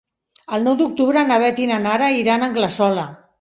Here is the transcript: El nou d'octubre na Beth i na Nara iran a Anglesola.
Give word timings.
El 0.57 0.63
nou 0.67 0.77
d'octubre 0.79 1.23
na 1.31 1.37
Beth 1.43 1.61
i 1.65 1.67
na 1.73 1.77
Nara 1.85 2.09
iran 2.23 2.47
a 2.47 2.49
Anglesola. 2.55 3.07